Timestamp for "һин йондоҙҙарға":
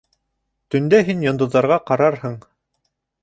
1.09-1.79